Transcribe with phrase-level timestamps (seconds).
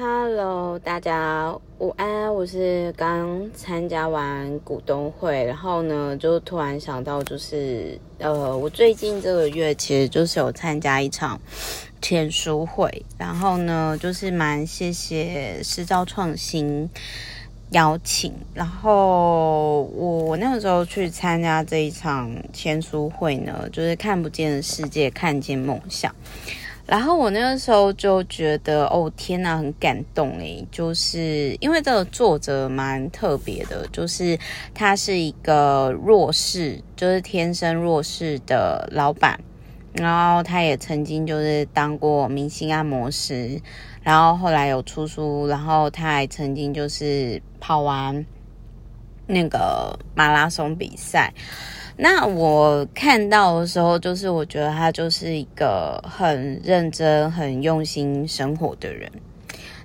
[0.00, 11.40] Hello，大家午安，我是刚参加完股东会，然后呢，就突然想到，就是呃，我最近这个月其实就是有参加一场
[12.00, 16.88] 签书会，然后呢，就是蛮谢谢视照创新
[17.70, 26.14] 邀请，然后我我那个时候去参加这一场签书会呢，就是看不见的世界，看见梦想。
[26.88, 34.38] 然后我那个时候就觉得，哦天呐，很感动诶，就是因为这个作者蛮特别的，就是
[34.72, 39.38] 他是一个弱势，就是天生弱势的老板，
[39.92, 43.60] 然后他也曾经就是当过明星按摩师，
[44.02, 48.24] 然后后来有出书，然后他还曾经就是跑完
[49.26, 51.34] 那个马拉松比赛。
[52.00, 59.10] 那我看到的时候，就是我觉得他就是一个很认真、很用心生活的人。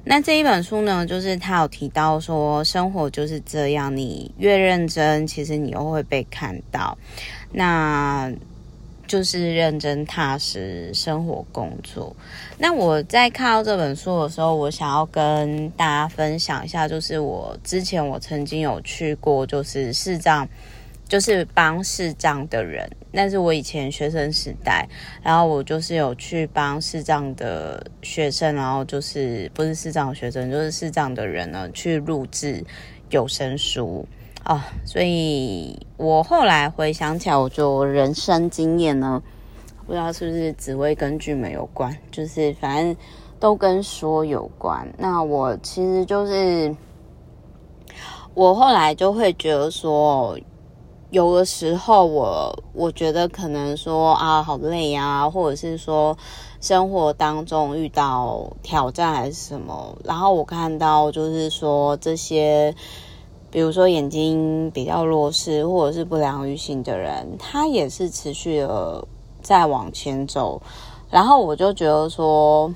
[0.03, 6.95] 那这一本书呢，就是他有提到说，生活就是这样，你越认真，其实你又会被看到。
[7.51, 8.31] 那
[9.07, 12.15] 就是认真踏实生活工作。
[12.59, 20.47] 那我在看到这本书的时候，我想要跟大家分享一下，就是我之前我曾经有去过，就是视障。
[21.07, 24.87] 就是帮视障的人，那是我以前学生时代，
[25.21, 32.63] 然后我就是有去帮视障的学生，然后就是不是视障学生，就是视障的人呢，去录制
[33.11, 34.07] 有声书
[34.45, 34.59] 哦。
[34.85, 39.21] 所以我后来回想起来，我就人生经验呢，
[39.85, 42.95] 不知道是不是只会跟剧本有关，就是反正
[43.39, 44.87] 都跟说有关。
[44.97, 46.75] 那我其实就是
[48.33, 50.35] 我后来就会觉得说。
[51.13, 56.17] 有的时候我，我觉得可能说啊，好累啊，或者是说
[56.59, 62.73] 生活当中遇到挑战还是什么，然后我看到就是说这些，
[63.51, 69.07] 比如说眼睛比较弱势或者是不良于行的人，他也是持续的
[69.43, 70.59] 在往前走，
[71.11, 72.73] 然后我就觉得说，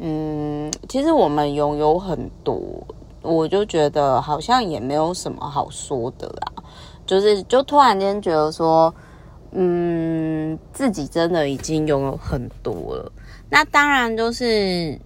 [0.00, 2.60] 嗯，其实我们拥有很多，
[3.22, 6.55] 我就觉得好像也没有什么好说的啦。
[7.06, 8.92] 就是，就突然间觉得说，
[9.52, 13.12] 嗯，自己真的已经拥有很多了。
[13.48, 14.98] 那当然就是，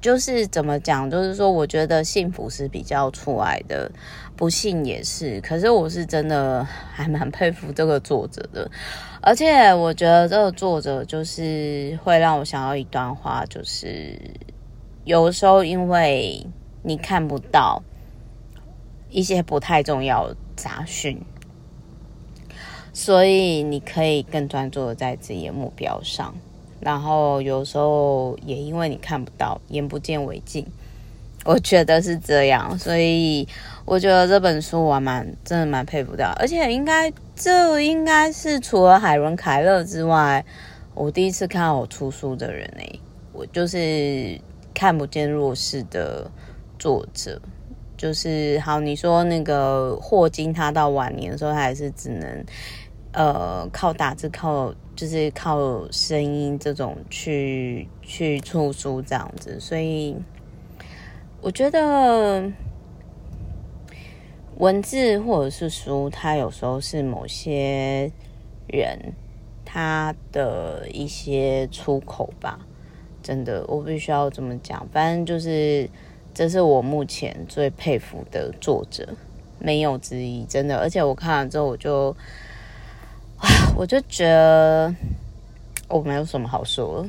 [0.00, 1.10] 就是怎么讲？
[1.10, 3.90] 就是说，我觉得幸福是比较出来的，
[4.36, 5.40] 不幸也是。
[5.40, 8.70] 可是我是真的还蛮佩服这个作者的，
[9.22, 14.14] 而且我觉得这个作者就是会让我想到一段话，就是
[15.04, 16.46] 有时候因为
[16.82, 17.82] 你看不到
[19.10, 21.20] 一些不太重要杂讯，
[22.92, 26.34] 所以你可以更专注的在自己的目标上。
[26.80, 30.66] 然后有时候也因为你看不到，眼不见为净，
[31.44, 32.78] 我觉得是这样。
[32.78, 33.46] 所以
[33.84, 40.42] 我觉得这本书我蛮真的蛮佩服的，而且应该这应该是除了海伦凯勒之外，
[40.94, 43.00] 我第一次看到我出书的人诶，
[43.32, 44.40] 我就是
[44.72, 46.30] 看不见弱势的
[46.78, 47.42] 作者。
[48.00, 52.44] 就是好，你说那个霍金，他到晚年的时候，他还是只能
[53.12, 59.60] 呃靠打字，靠就是靠声音这种去去出书这样子。
[59.60, 60.16] 所以
[61.42, 62.50] 我觉得
[64.56, 68.10] 文字或者是书，它有时候是某些
[68.66, 68.98] 人
[69.62, 72.58] 他的一些出口吧。
[73.22, 74.88] 真的，我必须要这么讲。
[74.90, 75.86] 反正就是。
[76.32, 79.06] 这是我目前最佩服的作者，
[79.58, 80.78] 没有之一，真的。
[80.78, 82.14] 而且我看了之后，我就，
[83.38, 84.94] 啊，我就觉得
[85.88, 87.06] 我没有什么好说。